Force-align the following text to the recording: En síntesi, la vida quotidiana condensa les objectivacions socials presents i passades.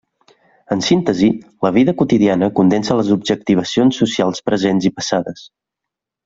En 0.75 0.79
síntesi, 0.85 1.27
la 1.67 1.71
vida 1.75 1.95
quotidiana 1.99 2.49
condensa 2.61 2.97
les 3.01 3.13
objectivacions 3.19 4.01
socials 4.05 4.43
presents 4.51 4.89
i 4.93 4.95
passades. 4.99 5.47